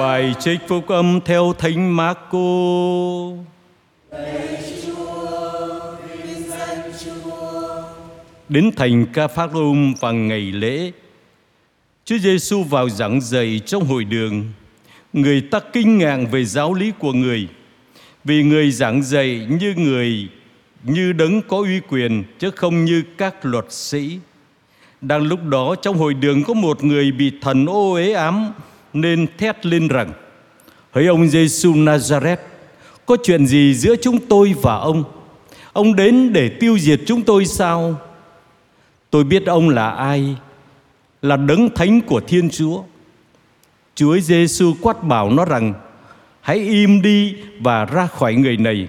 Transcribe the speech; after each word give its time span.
Bài 0.00 0.34
trích 0.40 0.60
phúc 0.68 0.88
âm 0.88 1.20
theo 1.24 1.52
Thánh 1.58 1.96
Marco. 1.96 2.38
Đến 8.48 8.70
thành 8.76 9.06
Ca 9.12 9.28
Phác 9.28 9.50
Rôm 9.52 9.94
vào 10.00 10.14
ngày 10.14 10.40
lễ, 10.40 10.92
Chúa 12.04 12.18
Giêsu 12.18 12.62
vào 12.62 12.88
giảng 12.88 13.20
dạy 13.20 13.60
trong 13.66 13.84
hội 13.84 14.04
đường. 14.04 14.44
Người 15.12 15.40
ta 15.40 15.60
kinh 15.72 15.98
ngạc 15.98 16.18
về 16.30 16.44
giáo 16.44 16.74
lý 16.74 16.92
của 16.98 17.12
người, 17.12 17.48
vì 18.24 18.42
người 18.42 18.70
giảng 18.70 19.02
dạy 19.02 19.46
như 19.60 19.74
người 19.76 20.28
như 20.82 21.12
đấng 21.12 21.42
có 21.42 21.56
uy 21.56 21.80
quyền 21.88 22.24
chứ 22.38 22.50
không 22.50 22.84
như 22.84 23.02
các 23.18 23.34
luật 23.42 23.72
sĩ. 23.72 24.18
Đang 25.00 25.22
lúc 25.22 25.40
đó 25.44 25.74
trong 25.82 25.96
hội 25.96 26.14
đường 26.14 26.44
có 26.44 26.54
một 26.54 26.84
người 26.84 27.12
bị 27.12 27.32
thần 27.40 27.66
ô 27.66 27.94
ế 27.94 28.12
ám 28.12 28.52
nên 29.00 29.26
thét 29.38 29.66
lên 29.66 29.88
rằng: 29.88 30.12
Hỡi 30.90 31.06
ông 31.06 31.28
Giêsu 31.28 31.72
Nazareth, 31.74 32.36
có 33.06 33.16
chuyện 33.22 33.46
gì 33.46 33.74
giữa 33.74 33.96
chúng 34.02 34.18
tôi 34.18 34.54
và 34.62 34.74
ông? 34.76 35.04
Ông 35.72 35.96
đến 35.96 36.32
để 36.32 36.48
tiêu 36.48 36.78
diệt 36.78 37.00
chúng 37.06 37.22
tôi 37.22 37.46
sao? 37.46 38.00
Tôi 39.10 39.24
biết 39.24 39.46
ông 39.46 39.68
là 39.68 39.90
ai, 39.90 40.36
là 41.22 41.36
đấng 41.36 41.68
thánh 41.74 42.00
của 42.00 42.20
Thiên 42.20 42.50
Chúa. 42.50 42.82
Chúa 43.94 44.18
Giêsu 44.18 44.74
quát 44.80 45.02
bảo 45.02 45.30
nó 45.30 45.44
rằng: 45.44 45.74
Hãy 46.40 46.58
im 46.58 47.02
đi 47.02 47.34
và 47.60 47.84
ra 47.84 48.06
khỏi 48.06 48.34
người 48.34 48.56
này. 48.56 48.88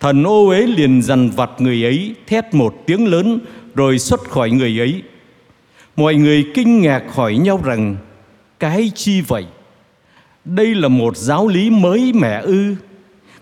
Thần 0.00 0.24
ô 0.24 0.48
ấy 0.48 0.66
liền 0.66 1.02
dằn 1.02 1.30
vặt 1.30 1.50
người 1.58 1.84
ấy, 1.84 2.14
thét 2.26 2.54
một 2.54 2.74
tiếng 2.86 3.06
lớn 3.06 3.40
rồi 3.74 3.98
xuất 3.98 4.20
khỏi 4.20 4.50
người 4.50 4.80
ấy. 4.80 5.02
Mọi 5.96 6.14
người 6.14 6.50
kinh 6.54 6.80
ngạc 6.80 7.02
hỏi 7.14 7.36
nhau 7.36 7.60
rằng: 7.64 7.96
cái 8.64 8.90
chi 8.94 9.20
vậy? 9.20 9.44
Đây 10.44 10.74
là 10.74 10.88
một 10.88 11.16
giáo 11.16 11.48
lý 11.48 11.70
mới 11.70 12.12
mẻ 12.12 12.40
ư? 12.40 12.74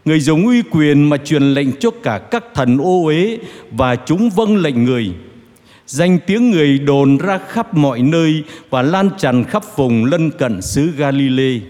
Người 0.05 0.21
dùng 0.21 0.47
uy 0.47 0.63
quyền 0.71 1.09
mà 1.09 1.17
truyền 1.17 1.43
lệnh 1.43 1.73
cho 1.81 1.91
cả 2.03 2.19
các 2.19 2.45
thần 2.55 2.79
ô 2.79 3.05
uế 3.05 3.39
và 3.71 3.97
chúng 3.97 4.31
vâng 4.31 4.57
lệnh 4.57 4.85
người. 4.85 5.13
Danh 5.87 6.19
tiếng 6.27 6.51
người 6.51 6.79
đồn 6.79 7.19
ra 7.19 7.39
khắp 7.49 7.75
mọi 7.75 8.03
nơi 8.03 8.45
và 8.71 8.83
lan 8.83 9.11
tràn 9.19 9.45
khắp 9.45 9.77
vùng 9.77 10.05
lân 10.05 10.31
cận 10.31 10.63
xứ 10.63 10.91
Galilee. 10.97 11.61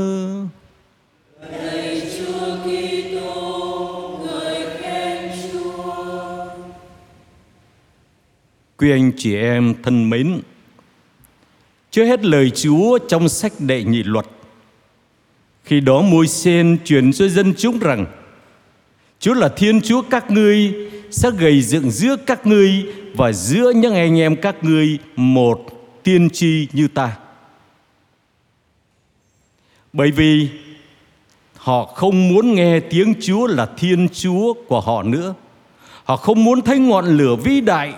Quý 8.84 8.92
anh 8.92 9.12
chị 9.17 9.36
em 9.36 9.73
thân 9.84 10.09
mến, 10.09 10.42
chưa 11.92 12.06
hết 12.06 12.26
lời 12.26 12.50
Chúa 12.50 12.98
trong 12.98 13.30
sách 13.30 13.53
đệ 13.59 13.84
nhị 13.84 14.03
luật. 14.03 14.25
Khi 15.64 15.80
đó 15.80 16.02
môi 16.02 16.28
sen 16.28 16.78
truyền 16.86 17.14
cho 17.14 17.28
dân 17.28 17.53
chúng 17.58 17.80
rằng 17.80 18.06
Chúa 19.20 19.34
là 19.34 19.50
Thiên 19.50 19.81
Chúa 19.81 20.02
các 20.02 20.31
ngươi 20.31 20.73
sẽ 21.12 21.31
gầy 21.31 21.62
dựng 21.62 21.92
giữa 21.92 22.16
các 22.16 22.48
ngươi 22.48 22.86
và 23.14 23.31
giữa 23.31 23.72
những 23.75 23.94
anh 23.94 24.20
em 24.20 24.36
các 24.36 24.64
ngươi 24.64 24.97
một 25.16 25.66
tiên 26.03 26.30
tri 26.30 26.68
như 26.73 26.88
ta. 26.88 27.18
Bởi 29.94 30.12
vì 30.12 30.50
họ 31.56 31.86
không 31.86 32.30
muốn 32.30 32.53
nghe 32.53 32.80
tiếng 32.80 33.14
Chúa 33.22 33.47
là 33.47 33.66
Thiên 33.78 34.08
Chúa 34.09 34.53
của 34.53 34.81
họ 34.81 35.03
nữa. 35.03 35.34
Họ 36.03 36.16
không 36.16 36.44
muốn 36.44 36.62
thấy 36.62 36.80
ngọn 36.80 37.06
lửa 37.06 37.36
vĩ 37.36 37.62
đại 37.62 37.94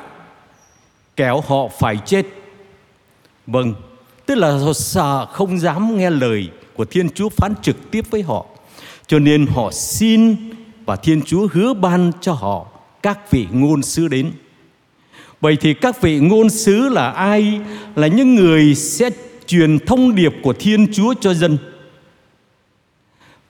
kéo 1.15 1.41
họ 1.47 1.67
phải 1.79 1.97
chết. 2.05 2.25
Vâng, 3.47 3.73
tức 4.25 4.35
là 4.35 4.51
họ 4.51 4.73
sợ 4.73 5.25
không 5.25 5.59
dám 5.59 5.97
nghe 5.97 6.09
lời 6.09 6.49
của 6.73 6.85
Thiên 6.85 7.09
Chúa 7.09 7.29
phán 7.29 7.53
trực 7.61 7.91
tiếp 7.91 8.05
với 8.11 8.21
họ. 8.21 8.45
Cho 9.07 9.19
nên 9.19 9.47
họ 9.47 9.71
xin 9.71 10.35
và 10.85 10.95
Thiên 10.95 11.21
Chúa 11.21 11.47
hứa 11.51 11.73
ban 11.73 12.11
cho 12.21 12.33
họ 12.33 12.65
các 13.03 13.31
vị 13.31 13.47
ngôn 13.51 13.81
sứ 13.81 14.07
đến. 14.07 14.31
Vậy 15.41 15.57
thì 15.61 15.73
các 15.73 16.01
vị 16.01 16.19
ngôn 16.19 16.49
sứ 16.49 16.89
là 16.89 17.11
ai? 17.11 17.61
Là 17.95 18.07
những 18.07 18.35
người 18.35 18.75
sẽ 18.75 19.09
truyền 19.47 19.79
thông 19.79 20.15
điệp 20.15 20.33
của 20.43 20.53
Thiên 20.53 20.93
Chúa 20.93 21.13
cho 21.21 21.33
dân. 21.33 21.57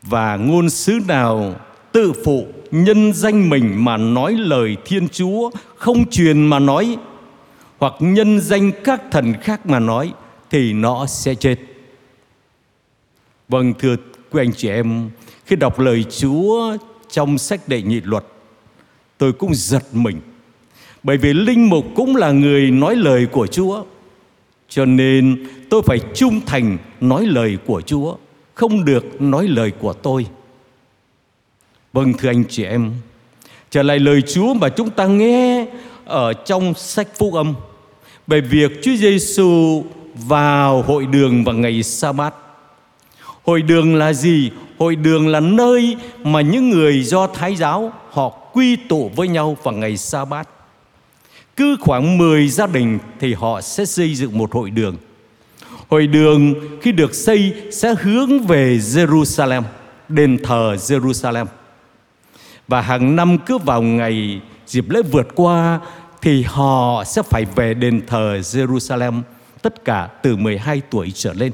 Và 0.02 0.36
ngôn 0.36 0.70
sứ 0.70 1.00
nào 1.08 1.56
tự 1.92 2.14
phụ 2.26 2.48
nhân 2.72 3.14
danh 3.14 3.50
mình 3.50 3.86
mà 3.86 3.98
nói 3.98 4.34
lời 4.34 4.78
Thiên 4.86 5.10
Chúa, 5.10 5.50
không 5.76 6.10
truyền 6.10 6.48
mà 6.48 6.60
nói 6.60 6.98
hoặc 7.78 7.94
nhân 8.00 8.40
danh 8.40 8.72
các 8.84 9.02
thần 9.12 9.34
khác 9.42 9.66
mà 9.66 9.80
nói 9.80 10.14
thì 10.50 10.74
nó 10.74 11.06
sẽ 11.06 11.36
chết. 11.36 11.56
Vâng 13.50 13.74
thưa 13.80 13.96
quý 14.32 14.42
anh 14.42 14.54
chị 14.54 14.70
em, 14.70 15.10
khi 15.46 15.56
đọc 15.56 15.80
lời 15.80 16.04
Chúa 16.04 16.78
trong 17.10 17.38
sách 17.38 17.68
đệ 17.68 17.82
nhị 17.82 18.02
luật, 18.02 18.26
tôi 19.18 19.34
cũng 19.34 19.56
giật 19.56 19.84
mình. 19.94 20.22
Bởi 21.04 21.18
vì 21.18 21.34
linh 21.34 21.70
mục 21.70 21.86
cũng 21.96 22.16
là 22.16 22.32
người 22.32 22.72
nói 22.72 22.96
lời 22.96 23.28
của 23.32 23.48
Chúa. 23.48 23.84
Cho 24.70 24.86
nên 24.86 25.48
tôi 25.70 25.82
phải 25.86 26.00
trung 26.14 26.42
thành 26.46 26.78
nói 27.02 27.26
lời 27.26 27.58
của 27.66 27.82
Chúa, 27.82 28.16
không 28.54 28.86
được 28.86 29.22
nói 29.22 29.48
lời 29.48 29.72
của 29.72 29.94
tôi. 29.94 30.26
Vâng 31.94 32.14
thưa 32.14 32.30
anh 32.30 32.44
chị 32.50 32.64
em, 32.64 32.92
trở 33.70 33.84
lại 33.84 34.00
lời 34.00 34.22
Chúa 34.22 34.54
mà 34.54 34.70
chúng 34.70 34.90
ta 34.90 35.06
nghe 35.08 35.55
ở 36.06 36.34
trong 36.34 36.74
sách 36.74 37.08
phúc 37.18 37.34
âm 37.34 37.54
về 38.28 38.42
việc 38.42 38.72
Chúa 38.84 38.96
Giêsu 38.96 39.84
vào 40.16 40.82
hội 40.82 41.06
đường 41.06 41.44
vào 41.44 41.56
ngày 41.56 41.84
sa 41.84 42.12
bát. 42.12 42.34
Hội 43.44 43.62
đường 43.62 43.96
là 43.96 44.14
gì? 44.14 44.52
Hội 44.80 44.96
đường 44.96 45.28
là 45.28 45.40
nơi 45.40 45.98
mà 46.24 46.42
những 46.42 46.70
người 46.70 47.04
do 47.04 47.28
Thái 47.28 47.56
giáo 47.56 47.94
họ 48.10 48.30
quy 48.30 48.76
tụ 48.76 49.12
với 49.16 49.28
nhau 49.28 49.58
vào 49.64 49.74
ngày 49.74 49.98
sa 49.98 50.26
bát. 50.26 50.50
Cứ 51.56 51.78
khoảng 51.82 52.18
10 52.18 52.48
gia 52.48 52.68
đình 52.68 53.00
thì 53.20 53.34
họ 53.34 53.62
sẽ 53.62 53.86
xây 53.86 54.16
dựng 54.16 54.38
một 54.38 54.54
hội 54.54 54.70
đường. 54.70 54.98
Hội 55.90 56.08
đường 56.08 56.54
khi 56.82 56.92
được 56.92 57.16
xây 57.16 57.54
sẽ 57.72 57.96
hướng 58.02 58.40
về 58.40 58.78
Jerusalem, 58.78 59.62
đền 60.10 60.38
thờ 60.44 60.76
Jerusalem. 60.80 61.46
Và 62.68 62.82
hàng 62.82 63.16
năm 63.16 63.38
cứ 63.38 63.58
vào 63.58 63.82
ngày 63.82 64.42
dịp 64.68 64.90
lễ 64.90 65.02
vượt 65.02 65.28
qua 65.36 65.80
thì 66.22 66.44
họ 66.44 67.04
sẽ 67.04 67.22
phải 67.22 67.46
về 67.56 67.74
đền 67.74 68.02
thờ 68.08 68.40
Jerusalem 68.42 69.22
tất 69.62 69.86
cả 69.86 70.10
từ 70.24 70.36
12 70.36 70.82
tuổi 70.90 71.12
trở 71.16 71.34
lên. 71.34 71.52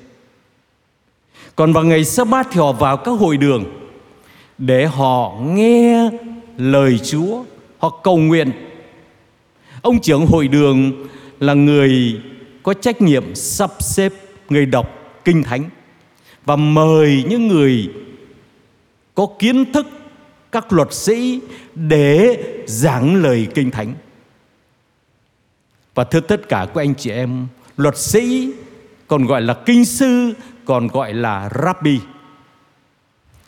Còn 1.55 1.73
vào 1.73 1.83
ngày 1.83 2.05
sa 2.05 2.23
bát 2.23 2.47
thì 2.51 2.59
họ 2.59 2.71
vào 2.71 2.97
các 2.97 3.11
hội 3.11 3.37
đường 3.37 3.63
để 4.57 4.85
họ 4.85 5.33
nghe 5.41 6.09
lời 6.57 6.99
Chúa, 6.99 7.43
họ 7.77 7.99
cầu 8.03 8.17
nguyện. 8.17 8.51
Ông 9.81 10.01
trưởng 10.01 10.25
hội 10.25 10.47
đường 10.47 11.07
là 11.39 11.53
người 11.53 12.21
có 12.63 12.73
trách 12.73 13.01
nhiệm 13.01 13.35
sắp 13.35 13.71
xếp 13.79 14.13
người 14.49 14.65
đọc 14.65 14.89
kinh 15.25 15.43
thánh 15.43 15.69
và 16.45 16.55
mời 16.55 17.23
những 17.29 17.47
người 17.47 17.89
có 19.15 19.27
kiến 19.39 19.71
thức 19.71 19.87
các 20.51 20.73
luật 20.73 20.93
sĩ 20.93 21.41
để 21.75 22.43
giảng 22.67 23.15
lời 23.15 23.47
kinh 23.55 23.71
thánh. 23.71 23.93
Và 25.95 26.03
thưa 26.03 26.19
tất 26.19 26.49
cả 26.49 26.67
các 26.73 26.81
anh 26.81 26.95
chị 26.95 27.11
em, 27.11 27.47
luật 27.77 27.97
sĩ 27.97 28.51
còn 29.07 29.25
gọi 29.25 29.41
là 29.41 29.53
kinh 29.53 29.85
sư, 29.85 30.33
còn 30.65 30.87
gọi 30.87 31.13
là 31.13 31.49
rabbi. 31.63 31.99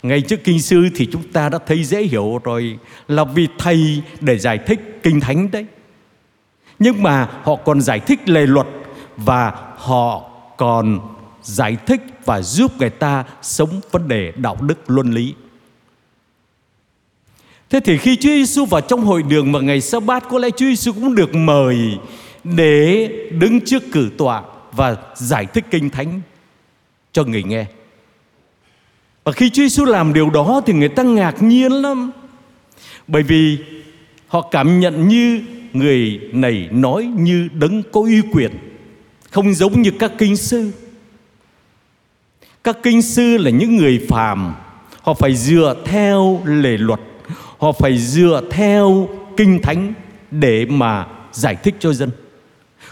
Ngay 0.04 0.22
trước 0.22 0.44
kinh 0.44 0.62
sư 0.62 0.90
thì 0.96 1.10
chúng 1.12 1.32
ta 1.32 1.50
đã 1.50 1.60
thấy 1.66 1.84
dễ 1.84 2.02
hiểu 2.02 2.40
rồi 2.44 2.80
là 3.08 3.24
vì 3.24 3.48
thầy 3.58 4.02
để 4.22 4.40
giải 4.40 4.58
thích 4.58 5.00
kinh 5.04 5.20
thánh 5.20 5.52
đấy. 5.52 5.66
Nhưng 6.80 7.04
mà 7.04 7.30
họ 7.44 7.56
còn 7.56 7.82
giải 7.82 8.00
thích 8.00 8.30
lề 8.30 8.46
luật 8.46 8.68
và 9.18 9.54
họ 9.78 10.32
còn 10.58 11.00
giải 11.42 11.78
thích 11.86 12.02
và 12.26 12.42
giúp 12.42 12.72
người 12.80 12.90
ta 12.90 13.24
sống 13.42 13.82
vấn 13.92 14.08
đề 14.08 14.34
đạo 14.36 14.58
đức 14.62 14.78
luân 14.88 15.12
lý. 15.14 15.36
Thế 17.74 17.80
thì 17.80 17.98
khi 17.98 18.16
Chúa 18.16 18.30
Giêsu 18.30 18.66
vào 18.66 18.82
trong 18.82 19.06
hội 19.06 19.24
đường 19.24 19.52
mà 19.52 19.60
ngày 19.60 19.82
sa 19.82 20.00
bát 20.00 20.24
có 20.30 20.40
lẽ 20.40 20.50
Chúa 20.50 20.66
Giêsu 20.66 20.94
cũng 20.94 21.16
được 21.16 21.36
mời 21.36 21.78
để 22.44 23.08
đứng 23.32 23.62
trước 23.62 23.84
cử 23.92 24.10
tọa 24.18 24.44
và 24.72 24.98
giải 25.16 25.46
thích 25.46 25.66
kinh 25.72 25.90
thánh 25.90 26.22
cho 27.12 27.24
người 27.24 27.44
nghe. 27.44 27.66
Và 29.24 29.32
khi 29.32 29.50
Chúa 29.50 29.64
Giêsu 29.64 29.86
làm 29.86 30.14
điều 30.14 30.30
đó 30.30 30.62
thì 30.66 30.74
người 30.74 30.90
ta 30.90 31.04
ngạc 31.04 31.44
nhiên 31.44 31.72
lắm. 31.72 32.12
Bởi 33.08 33.24
vì 33.24 33.58
họ 34.28 34.48
cảm 34.52 34.80
nhận 34.80 35.08
như 35.08 35.42
người 35.74 36.20
này 36.32 36.70
nói 36.72 37.04
như 37.04 37.50
đấng 37.54 37.84
có 37.92 38.02
uy 38.02 38.22
quyền, 38.32 38.52
không 39.30 39.54
giống 39.54 39.82
như 39.82 39.92
các 40.00 40.12
kinh 40.18 40.38
sư. 40.38 40.72
Các 42.64 42.78
kinh 42.84 43.02
sư 43.02 43.38
là 43.38 43.50
những 43.50 43.78
người 43.78 44.06
phàm, 44.10 44.54
họ 45.02 45.14
phải 45.14 45.36
dựa 45.36 45.76
theo 45.86 46.42
lề 46.46 46.78
luật, 46.78 47.00
họ 47.64 47.72
phải 47.72 47.98
dựa 47.98 48.42
theo 48.52 49.10
kinh 49.38 49.62
thánh 49.62 49.94
để 50.32 50.66
mà 50.66 51.08
giải 51.32 51.56
thích 51.56 51.76
cho 51.80 51.94
dân. 51.94 52.12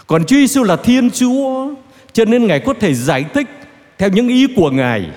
Còn 0.06 0.24
Chúa 0.24 0.36
Giêsu 0.36 0.62
là 0.62 0.76
Thiên 0.76 1.10
Chúa, 1.10 1.74
cho 2.12 2.24
nên 2.24 2.46
Ngài 2.46 2.60
có 2.60 2.74
thể 2.80 2.94
giải 2.94 3.24
thích 3.34 3.46
theo 3.98 4.08
những 4.08 4.28
ý 4.28 4.46
của 4.56 4.70
Ngài. 4.70 5.10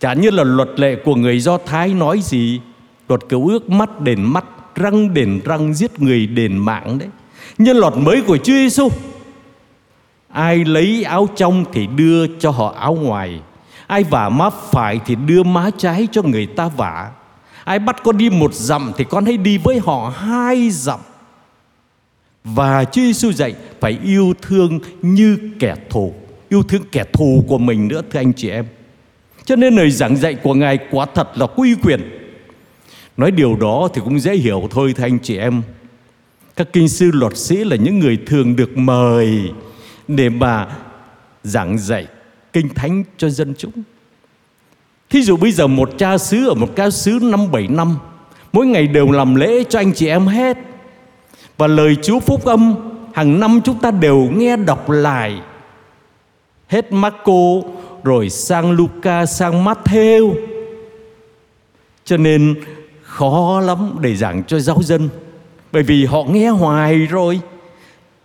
Chả 0.00 0.12
như 0.12 0.30
là 0.30 0.44
luật 0.44 0.68
lệ 0.76 0.96
của 1.04 1.14
người 1.14 1.40
Do 1.40 1.58
Thái 1.58 1.94
nói 1.94 2.20
gì, 2.22 2.60
luật 3.08 3.20
cựu 3.28 3.48
ước 3.48 3.70
mắt 3.70 4.00
đền 4.00 4.22
mắt, 4.22 4.44
răng 4.74 5.14
đền 5.14 5.40
răng, 5.44 5.74
giết 5.74 6.00
người 6.00 6.26
đền 6.26 6.56
mạng 6.56 6.98
đấy. 6.98 7.08
Nhân 7.58 7.76
luật 7.76 7.96
mới 7.96 8.22
của 8.26 8.36
Chúa 8.36 8.52
Giêsu 8.52 8.88
Ai 10.28 10.64
lấy 10.64 11.04
áo 11.04 11.28
trong 11.36 11.64
thì 11.72 11.86
đưa 11.86 12.26
cho 12.26 12.50
họ 12.50 12.74
áo 12.78 12.94
ngoài 12.94 13.40
Ai 13.86 14.04
vả 14.04 14.28
má 14.28 14.50
phải 14.50 15.00
thì 15.06 15.14
đưa 15.14 15.42
má 15.42 15.70
trái 15.78 16.08
cho 16.12 16.22
người 16.22 16.46
ta 16.46 16.68
vả 16.68 17.10
Ai 17.64 17.78
bắt 17.78 18.02
con 18.04 18.18
đi 18.18 18.30
một 18.30 18.54
dặm 18.54 18.92
thì 18.96 19.04
con 19.10 19.24
hãy 19.24 19.36
đi 19.36 19.58
với 19.58 19.78
họ 19.78 20.12
hai 20.16 20.70
dặm. 20.70 21.00
Và 22.44 22.84
Chúa 22.84 23.02
Giêsu 23.02 23.32
dạy 23.32 23.54
phải 23.80 23.98
yêu 24.04 24.34
thương 24.42 24.80
như 25.02 25.38
kẻ 25.58 25.76
thù, 25.90 26.14
Yêu 26.48 26.62
thương 26.62 26.82
kẻ 26.92 27.04
thù 27.12 27.44
của 27.48 27.58
mình 27.58 27.88
nữa, 27.88 28.02
thưa 28.10 28.20
anh 28.20 28.32
chị 28.32 28.50
em. 28.50 28.66
Cho 29.44 29.56
nên 29.56 29.76
lời 29.76 29.90
giảng 29.90 30.16
dạy 30.16 30.34
của 30.34 30.54
Ngài 30.54 30.78
quả 30.90 31.06
thật 31.14 31.28
là 31.34 31.46
quy 31.46 31.74
quyền. 31.74 32.00
Nói 33.16 33.30
điều 33.30 33.56
đó 33.56 33.88
thì 33.94 34.00
cũng 34.04 34.20
dễ 34.20 34.34
hiểu 34.34 34.68
thôi, 34.70 34.94
thưa 34.96 35.04
anh 35.04 35.18
chị 35.22 35.36
em. 35.36 35.62
Các 36.56 36.68
kinh 36.72 36.88
sư 36.88 37.10
luật 37.14 37.36
sĩ 37.36 37.64
là 37.64 37.76
những 37.76 37.98
người 37.98 38.18
thường 38.26 38.56
được 38.56 38.78
mời 38.78 39.52
Để 40.08 40.28
mà 40.28 40.68
giảng 41.42 41.78
dạy 41.78 42.06
kinh 42.52 42.68
thánh 42.68 43.04
cho 43.16 43.30
dân 43.30 43.54
chúng. 43.58 43.72
Thí 45.12 45.22
dụ 45.22 45.36
bây 45.36 45.52
giờ 45.52 45.66
một 45.66 45.90
cha 45.98 46.18
xứ 46.18 46.48
ở 46.48 46.54
một 46.54 46.68
ca 46.76 46.90
xứ 46.90 47.18
năm, 47.22 47.50
bảy 47.52 47.68
năm, 47.68 47.96
Mỗi 48.52 48.66
ngày 48.66 48.86
đều 48.86 49.10
làm 49.10 49.34
lễ 49.34 49.64
cho 49.68 49.78
anh 49.78 49.92
chị 49.94 50.06
em 50.06 50.26
hết. 50.26 50.58
Và 51.56 51.66
lời 51.66 51.96
Chúa 52.02 52.20
Phúc 52.20 52.44
Âm, 52.44 52.74
Hàng 53.14 53.40
năm 53.40 53.60
chúng 53.64 53.78
ta 53.78 53.90
đều 53.90 54.28
nghe 54.36 54.56
đọc 54.56 54.90
lại. 54.90 55.40
Hết 56.68 56.92
Marco, 56.92 57.42
Rồi 58.04 58.30
sang 58.30 58.70
Luca, 58.70 59.26
sang 59.26 59.64
Matthew. 59.64 60.34
Cho 62.04 62.16
nên 62.16 62.54
khó 63.02 63.60
lắm 63.60 63.96
để 64.00 64.16
giảng 64.16 64.44
cho 64.44 64.58
giáo 64.58 64.82
dân, 64.82 65.08
Bởi 65.72 65.82
vì 65.82 66.04
họ 66.04 66.22
nghe 66.30 66.48
hoài 66.48 66.98
rồi. 66.98 67.40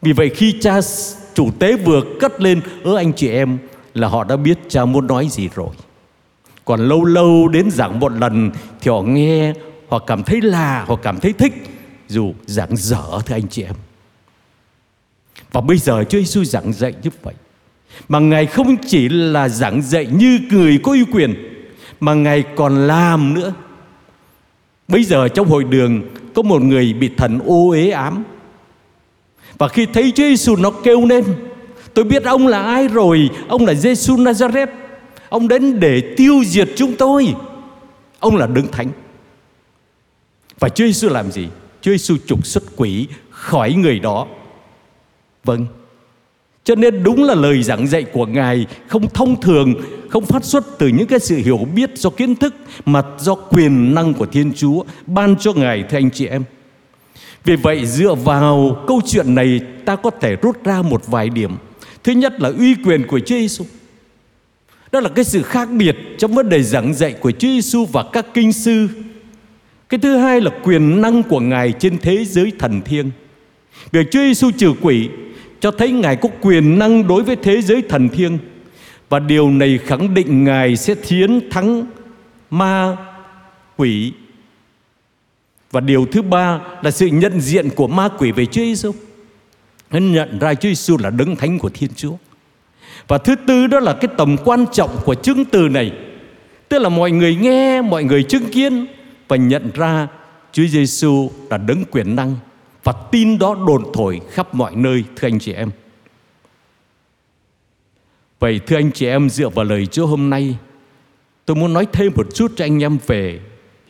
Vì 0.01 0.11
vậy 0.11 0.29
khi 0.29 0.55
cha 0.61 0.79
chủ 1.33 1.49
tế 1.59 1.75
vừa 1.75 2.01
cất 2.19 2.41
lên, 2.41 2.61
Ơ, 2.83 2.95
anh 2.95 3.13
chị 3.13 3.29
em, 3.29 3.57
là 3.93 4.07
họ 4.07 4.23
đã 4.23 4.37
biết 4.37 4.57
cha 4.69 4.85
muốn 4.85 5.07
nói 5.07 5.27
gì 5.29 5.49
rồi 5.55 5.69
còn 6.67 6.87
lâu 6.87 7.05
lâu 7.05 7.47
đến 7.47 7.71
giảng 7.71 7.99
một 7.99 8.11
lần 8.11 8.51
thì 8.81 8.91
họ 8.91 9.01
nghe, 9.01 9.53
họ 9.89 9.99
cảm 9.99 10.23
thấy 10.23 10.41
là, 10.41 10.85
họ 10.87 10.95
cảm 10.95 11.19
thấy 11.19 11.33
thích. 11.33 11.53
Dù 12.07 12.33
giảng 12.45 12.75
dở 12.75 13.03
thưa 13.25 13.35
anh 13.35 13.47
chị 13.49 13.63
em. 13.63 13.73
Và 15.51 15.61
bây 15.61 15.77
giờ 15.77 16.03
Chúa 16.09 16.17
Giêsu 16.17 16.43
giảng 16.43 16.73
dạy 16.73 16.93
như 17.03 17.09
vậy. 17.23 17.33
Mà 18.09 18.19
ngài 18.19 18.45
không 18.45 18.75
chỉ 18.87 19.09
là 19.09 19.49
giảng 19.49 19.81
dạy 19.81 20.07
như 20.11 20.39
người 20.51 20.79
có 20.83 20.91
uy 20.91 21.03
quyền, 21.11 21.35
mà 21.99 22.13
ngài 22.13 22.43
còn 22.55 22.87
làm 22.87 23.33
nữa. 23.33 23.53
Bây 24.87 25.03
giờ 25.03 25.27
trong 25.27 25.47
hội 25.47 25.63
đường 25.63 26.01
có 26.35 26.41
một 26.41 26.61
người 26.61 26.93
bị 26.93 27.09
thần 27.17 27.39
ô 27.45 27.71
ế 27.71 27.89
ám. 27.89 28.23
Và 29.57 29.67
khi 29.67 29.85
thấy 29.85 30.11
Chúa 30.15 30.23
Giêsu 30.23 30.55
nó 30.55 30.71
kêu 30.83 31.05
lên, 31.05 31.23
tôi 31.93 32.05
biết 32.05 32.23
ông 32.23 32.47
là 32.47 32.63
ai 32.63 32.87
rồi, 32.87 33.29
ông 33.47 33.65
là 33.65 33.73
Giêsu 33.73 34.15
Nazareth. 34.15 34.67
Ông 35.29 35.47
đến 35.47 35.79
để 35.79 36.13
tiêu 36.17 36.43
diệt 36.45 36.69
chúng 36.75 36.95
tôi 36.95 37.33
Ông 38.19 38.35
là 38.35 38.47
đấng 38.47 38.67
thánh 38.67 38.89
Và 40.59 40.69
Chúa 40.69 40.85
Giêsu 40.85 41.09
làm 41.09 41.31
gì? 41.31 41.47
Chúa 41.81 41.91
Giêsu 41.91 42.15
trục 42.27 42.45
xuất 42.45 42.63
quỷ 42.75 43.07
khỏi 43.29 43.73
người 43.73 43.99
đó 43.99 44.27
Vâng 45.43 45.65
cho 46.67 46.75
nên 46.75 47.03
đúng 47.03 47.23
là 47.23 47.35
lời 47.35 47.63
giảng 47.63 47.87
dạy 47.87 48.03
của 48.03 48.25
Ngài 48.25 48.65
không 48.87 49.09
thông 49.09 49.41
thường, 49.41 49.73
không 50.09 50.25
phát 50.25 50.45
xuất 50.45 50.77
từ 50.77 50.87
những 50.87 51.07
cái 51.07 51.19
sự 51.19 51.35
hiểu 51.35 51.67
biết 51.75 51.89
do 51.95 52.09
kiến 52.09 52.35
thức 52.35 52.55
mà 52.85 53.03
do 53.19 53.35
quyền 53.35 53.95
năng 53.95 54.13
của 54.13 54.25
Thiên 54.25 54.53
Chúa 54.55 54.83
ban 55.05 55.35
cho 55.39 55.53
Ngài 55.53 55.83
thưa 55.83 55.97
anh 55.97 56.11
chị 56.11 56.27
em. 56.27 56.43
Vì 57.43 57.55
vậy 57.55 57.85
dựa 57.85 58.15
vào 58.15 58.83
câu 58.87 59.01
chuyện 59.05 59.35
này 59.35 59.61
ta 59.85 59.95
có 59.95 60.09
thể 60.09 60.35
rút 60.35 60.63
ra 60.63 60.81
một 60.81 61.07
vài 61.07 61.29
điểm. 61.29 61.51
Thứ 62.03 62.11
nhất 62.11 62.41
là 62.41 62.51
uy 62.57 62.75
quyền 62.85 63.07
của 63.07 63.19
Chúa 63.19 63.35
Giêsu. 63.35 63.65
Đó 64.91 64.99
là 64.99 65.09
cái 65.09 65.25
sự 65.25 65.43
khác 65.43 65.69
biệt 65.71 65.95
trong 66.17 66.33
vấn 66.33 66.49
đề 66.49 66.63
giảng 66.63 66.93
dạy 66.93 67.13
của 67.13 67.31
Chúa 67.31 67.47
Giêsu 67.47 67.85
và 67.85 68.03
các 68.13 68.25
kinh 68.33 68.53
sư. 68.53 68.87
Cái 69.89 69.99
thứ 69.99 70.17
hai 70.17 70.41
là 70.41 70.51
quyền 70.63 71.01
năng 71.01 71.23
của 71.23 71.39
Ngài 71.39 71.71
trên 71.71 71.97
thế 71.97 72.25
giới 72.25 72.51
thần 72.59 72.81
thiêng. 72.81 73.11
Việc 73.91 74.07
Chúa 74.11 74.19
Giêsu 74.19 74.51
trừ 74.51 74.73
quỷ 74.81 75.09
cho 75.59 75.71
thấy 75.71 75.91
Ngài 75.91 76.15
có 76.15 76.29
quyền 76.41 76.79
năng 76.79 77.07
đối 77.07 77.23
với 77.23 77.35
thế 77.35 77.61
giới 77.61 77.81
thần 77.81 78.09
thiêng 78.09 78.37
và 79.09 79.19
điều 79.19 79.51
này 79.51 79.79
khẳng 79.85 80.13
định 80.13 80.43
Ngài 80.43 80.75
sẽ 80.75 80.95
chiến 80.95 81.49
thắng 81.49 81.85
ma, 82.49 82.97
quỷ. 83.77 84.13
Và 85.71 85.79
điều 85.79 86.05
thứ 86.11 86.21
ba 86.21 86.59
là 86.81 86.91
sự 86.91 87.07
nhận 87.07 87.41
diện 87.41 87.69
của 87.75 87.87
ma 87.87 88.09
quỷ 88.17 88.31
về 88.31 88.45
Chúa 88.45 88.61
Giêsu. 88.61 88.91
Hắn 89.89 90.11
nhận 90.11 90.39
ra 90.39 90.53
Chúa 90.53 90.69
Giêsu 90.69 90.97
là 90.97 91.09
đấng 91.09 91.35
thánh 91.35 91.59
của 91.59 91.69
Thiên 91.69 91.89
Chúa. 91.95 92.13
Và 93.07 93.17
thứ 93.17 93.35
tư 93.47 93.67
đó 93.67 93.79
là 93.79 93.93
cái 93.93 94.09
tầm 94.17 94.37
quan 94.45 94.65
trọng 94.71 94.97
của 95.05 95.15
chứng 95.15 95.45
từ 95.45 95.69
này. 95.69 95.91
Tức 96.69 96.79
là 96.79 96.89
mọi 96.89 97.11
người 97.11 97.35
nghe, 97.35 97.81
mọi 97.81 98.03
người 98.03 98.23
chứng 98.23 98.49
kiến 98.51 98.85
Và 99.27 99.35
nhận 99.35 99.71
ra 99.73 100.07
Chúa 100.51 100.65
Giêsu 100.67 101.31
là 101.49 101.57
đấng 101.57 101.83
quyền 101.91 102.15
năng 102.15 102.35
Và 102.83 102.93
tin 103.11 103.39
đó 103.39 103.55
đồn 103.67 103.83
thổi 103.93 104.21
khắp 104.29 104.55
mọi 104.55 104.75
nơi 104.75 105.03
thưa 105.15 105.27
anh 105.27 105.39
chị 105.39 105.53
em. 105.53 105.71
Vậy 108.39 108.59
thưa 108.67 108.75
anh 108.75 108.91
chị 108.91 109.07
em 109.07 109.29
dựa 109.29 109.49
vào 109.49 109.65
lời 109.65 109.85
Chúa 109.85 110.05
hôm 110.05 110.29
nay 110.29 110.57
Tôi 111.45 111.55
muốn 111.55 111.73
nói 111.73 111.87
thêm 111.93 112.11
một 112.15 112.35
chút 112.35 112.51
cho 112.55 112.65
anh 112.65 112.83
em 112.83 112.97
về 113.07 113.39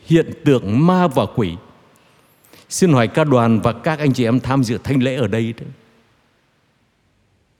hiện 0.06 0.32
tượng 0.44 0.86
ma 0.86 1.06
và 1.06 1.26
quỷ. 1.36 1.54
Xin 2.68 2.92
hỏi 2.92 3.08
ca 3.08 3.24
đoàn 3.24 3.60
và 3.60 3.72
các 3.72 3.98
anh 3.98 4.12
chị 4.12 4.24
em 4.24 4.40
tham 4.40 4.64
dự 4.64 4.78
thanh 4.84 5.02
lễ 5.02 5.16
ở 5.16 5.26
đây 5.26 5.54
đấy. 5.60 5.68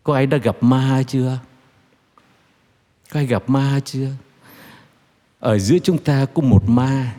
Có 0.09 0.15
ai 0.15 0.27
đã 0.27 0.39
gặp 0.39 0.57
ma 0.61 1.03
chưa? 1.07 1.39
Có 3.13 3.21
ai 3.21 3.27
gặp 3.27 3.43
ma 3.47 3.81
chưa? 3.85 4.09
Ở 5.41 5.59
giữa 5.59 5.79
chúng 5.79 5.99
ta 5.99 6.27
có 6.35 6.43
một 6.43 6.69
ma 6.69 7.15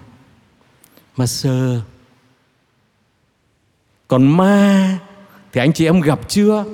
Ma 1.17 1.25
sơ 1.25 1.81
Còn 4.07 4.37
ma 4.37 4.99
Thì 5.51 5.61
anh 5.61 5.73
chị 5.73 5.85
em 5.85 6.01
gặp 6.01 6.19
chưa? 6.29 6.65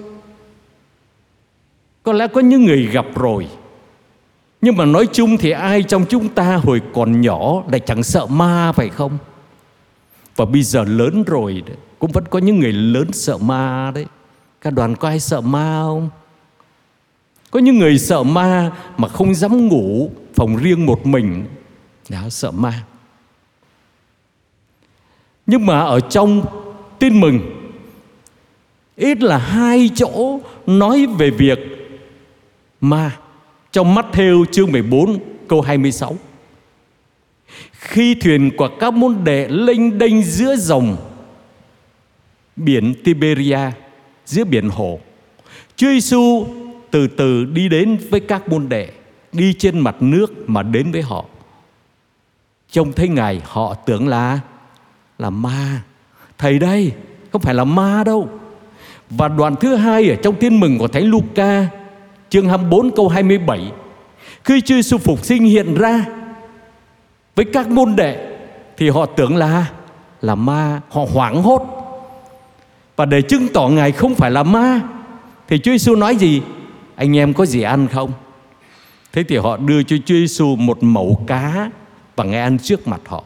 Có 2.04 2.14
lẽ 2.14 2.28
có 2.28 2.42
những 2.42 2.66
người 2.66 2.86
gặp 2.86 3.06
rồi 3.16 3.48
Nhưng 4.62 4.78
mà 4.78 4.86
nói 4.86 5.08
chung 5.14 5.38
thì 5.38 5.52
ai 5.52 5.84
trong 5.84 6.06
chúng 6.10 6.30
ta 6.30 6.56
hồi 6.56 6.82
còn 6.94 7.22
nhỏ 7.22 7.64
Lại 7.72 7.80
chẳng 7.80 8.04
sợ 8.04 8.26
ma 8.26 8.72
phải 8.72 8.90
không? 8.90 9.18
Và 10.36 10.46
bây 10.46 10.64
giờ 10.64 10.84
lớn 10.84 11.24
rồi 11.24 11.64
đấy, 11.68 11.78
Cũng 12.00 12.12
vẫn 12.12 12.24
có 12.30 12.40
những 12.40 12.60
người 12.60 12.74
lớn 12.74 13.14
sợ 13.14 13.38
ma 13.38 13.92
đấy 13.96 14.06
các 14.66 14.74
đoàn 14.74 14.96
có 14.96 15.08
ai 15.08 15.20
sợ 15.20 15.42
ma 15.42 15.82
không? 15.84 16.10
Có 17.52 17.60
những 17.60 17.78
người 17.78 17.98
sợ 18.00 18.24
ma 18.24 18.72
mà 18.98 19.08
không 19.08 19.36
dám 19.36 19.68
ngủ 19.68 20.12
phòng 20.34 20.58
riêng 20.58 20.86
một 20.86 21.06
mình. 21.06 21.46
Đó, 22.10 22.30
sợ 22.30 22.52
ma. 22.52 22.84
Nhưng 25.46 25.66
mà 25.66 25.80
ở 25.80 26.00
trong 26.00 26.46
tin 27.00 27.22
mừng 27.22 27.40
ít 28.96 29.24
là 29.24 29.38
hai 29.38 29.90
chỗ 29.96 30.40
nói 30.68 31.08
về 31.18 31.30
việc 31.30 31.60
ma 32.82 33.18
trong 33.72 33.96
mắt 33.96 34.06
theo 34.14 34.46
chương 34.52 34.72
14 34.72 35.20
câu 35.48 35.62
26 35.62 36.16
khi 37.72 38.16
thuyền 38.16 38.52
của 38.58 38.70
các 38.80 38.94
môn 38.94 39.24
đệ 39.24 39.48
lênh 39.48 39.98
đênh 39.98 40.24
giữa 40.24 40.56
dòng 40.56 40.98
biển 42.56 42.94
Tiberia 43.04 43.60
giữa 44.26 44.44
biển 44.44 44.70
hồ. 44.70 45.00
Chúa 45.76 45.88
Giêsu 45.88 46.48
từ 46.92 47.08
từ 47.08 47.46
đi 47.46 47.70
đến 47.70 47.98
với 48.10 48.20
các 48.20 48.50
môn 48.50 48.70
đệ, 48.70 48.90
đi 49.32 49.54
trên 49.54 49.80
mặt 49.80 49.96
nước 50.00 50.50
mà 50.50 50.64
đến 50.64 50.92
với 50.92 51.02
họ. 51.02 51.26
Trông 52.72 52.94
thấy 52.94 53.08
ngài, 53.08 53.42
họ 53.46 53.74
tưởng 53.74 54.08
là 54.08 54.40
là 55.20 55.30
ma. 55.30 55.82
Thầy 56.38 56.60
đây, 56.60 56.92
không 57.32 57.42
phải 57.42 57.54
là 57.54 57.64
ma 57.64 58.04
đâu. 58.06 58.30
Và 59.10 59.28
đoạn 59.28 59.56
thứ 59.56 59.76
hai 59.76 60.10
ở 60.10 60.16
trong 60.16 60.36
tin 60.36 60.60
mừng 60.60 60.78
của 60.78 60.88
Thánh 60.88 61.06
Luca, 61.06 61.68
chương 62.30 62.48
24 62.48 62.92
câu 62.92 63.10
27 63.10 63.72
khi 64.46 64.62
Chúa 64.62 64.76
Giêsu 64.76 64.98
phục 64.98 65.26
sinh 65.26 65.44
hiện 65.44 65.76
ra 65.76 66.06
với 67.36 67.46
các 67.54 67.70
môn 67.70 67.96
đệ, 67.96 68.38
thì 68.78 68.90
họ 68.90 69.06
tưởng 69.06 69.36
là 69.36 69.66
là 70.22 70.36
ma, 70.36 70.82
họ 70.90 71.02
hoảng 71.14 71.44
hốt 71.44 71.85
và 72.96 73.06
để 73.06 73.22
chứng 73.22 73.48
tỏ 73.54 73.68
ngài 73.68 73.92
không 73.92 74.16
phải 74.16 74.32
là 74.32 74.44
ma, 74.44 74.82
thì 75.48 75.60
Chúa 75.60 75.72
Giêsu 75.72 75.96
nói 75.96 76.16
gì? 76.16 76.42
Anh 76.96 77.18
em 77.18 77.34
có 77.34 77.46
gì 77.46 77.62
ăn 77.62 77.88
không? 77.88 78.12
Thế 79.14 79.24
thì 79.24 79.38
họ 79.38 79.58
đưa 79.58 79.84
cho 79.84 79.96
Chúa 80.06 80.16
Giêsu 80.16 80.56
một 80.56 80.84
mẩu 80.84 81.24
cá 81.28 81.70
và 82.16 82.24
ngài 82.24 82.42
ăn 82.42 82.60
trước 82.60 82.88
mặt 82.88 83.02
họ. 83.06 83.24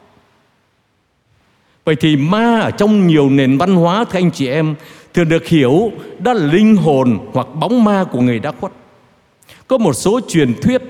Vậy 1.86 1.96
thì 1.96 2.16
ma 2.16 2.60
ở 2.60 2.72
trong 2.72 3.08
nhiều 3.08 3.30
nền 3.30 3.58
văn 3.58 3.76
hóa, 3.76 4.06
thưa 4.06 4.20
anh 4.20 4.32
chị 4.32 4.48
em, 4.48 4.76
thường 5.14 5.30
được 5.30 5.48
hiểu 5.48 5.92
đó 6.20 6.34
là 6.34 6.46
linh 6.46 6.76
hồn 6.76 7.20
hoặc 7.34 7.48
bóng 7.56 7.84
ma 7.84 8.06
của 8.12 8.22
người 8.22 8.40
đã 8.40 8.52
khuất. 8.52 8.72
Có 9.68 9.78
một 9.78 9.94
số 9.94 10.20
truyền 10.28 10.54
thuyết 10.62 10.82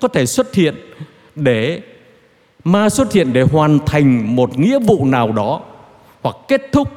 có 0.00 0.08
thể 0.08 0.26
xuất 0.26 0.54
hiện 0.54 0.74
để 1.34 1.80
ma 2.64 2.88
xuất 2.88 3.12
hiện 3.12 3.32
để 3.32 3.42
hoàn 3.42 3.78
thành 3.86 4.36
một 4.36 4.58
nghĩa 4.58 4.78
vụ 4.78 5.04
nào 5.04 5.32
đó 5.32 5.60
hoặc 6.22 6.36
kết 6.48 6.62
thúc 6.72 6.88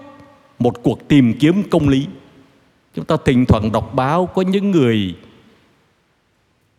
một 0.59 0.83
cuộc 0.83 1.07
tìm 1.07 1.33
kiếm 1.39 1.63
công 1.69 1.89
lý. 1.89 2.07
Chúng 2.95 3.05
ta 3.05 3.17
thỉnh 3.25 3.45
thoảng 3.45 3.71
đọc 3.71 3.93
báo 3.93 4.25
có 4.25 4.41
những 4.41 4.71
người 4.71 5.15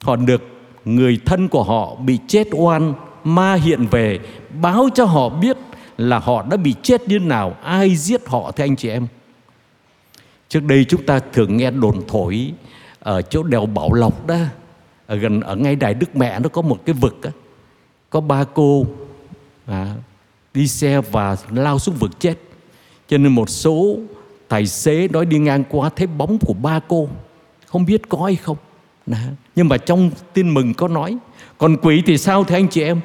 họ 0.01 0.17
được 0.17 0.43
người 0.85 1.21
thân 1.27 1.49
của 1.49 1.63
họ 1.63 1.95
bị 1.95 2.19
chết 2.27 2.49
oan 2.53 2.95
ma 3.25 3.55
hiện 3.55 3.87
về 3.87 4.19
báo 4.61 4.89
cho 4.95 5.05
họ 5.05 5.29
biết 5.29 5.57
là 5.97 6.19
họ 6.19 6.47
đã 6.51 6.57
bị 6.57 6.75
chết 6.83 7.09
như 7.09 7.19
nào 7.19 7.57
ai 7.63 7.97
giết 7.97 8.29
họ 8.29 8.53
thưa 8.53 8.65
anh 8.65 8.77
chị 8.77 8.89
em 8.89 9.07
trước 10.49 10.63
đây 10.63 10.85
chúng 10.89 11.07
ta 11.07 11.21
thường 11.33 11.57
nghe 11.57 11.71
đồn 11.71 12.03
thổi 12.09 12.53
ở 12.99 13.23
chỗ 13.23 13.43
đèo 13.43 13.67
bảo 13.67 13.93
lộc 13.93 14.27
đó 14.27 14.37
ở 15.07 15.17
gần 15.17 15.41
ở 15.41 15.57
ngay 15.57 15.77
đài 15.77 15.95
đức 15.95 16.17
mẹ 16.17 16.39
nó 16.39 16.49
có 16.49 16.63
một 16.63 16.79
cái 16.87 16.95
vực 16.95 17.21
đó, 17.23 17.31
có 18.11 18.21
ba 18.21 18.45
cô 18.55 18.87
à, 19.67 19.95
đi 20.55 20.69
xe 20.69 21.01
và 21.01 21.37
lao 21.51 21.79
xuống 21.79 21.95
vực 21.95 22.21
chết 22.21 22.35
cho 23.11 23.19
nên 23.19 23.33
một 23.33 23.51
số 23.51 23.99
tài 24.49 24.67
xế 24.67 25.09
nói 25.09 25.27
đi 25.27 25.39
ngang 25.39 25.65
qua 25.69 25.91
thấy 25.97 26.07
bóng 26.07 26.39
của 26.39 26.53
ba 26.53 26.81
cô. 26.89 27.09
Không 27.67 27.87
biết 27.87 28.09
có 28.09 28.19
hay 28.25 28.37
không. 28.37 28.57
Đó. 29.07 29.19
nhưng 29.57 29.69
mà 29.69 29.77
trong 29.79 30.11
tin 30.35 30.55
mừng 30.55 30.75
có 30.75 30.89
nói, 30.89 31.17
còn 31.59 31.77
quỷ 31.77 32.03
thì 32.07 32.19
sao 32.19 32.45
thưa 32.45 32.55
anh 32.55 32.69
chị 32.69 32.83
em? 32.83 33.01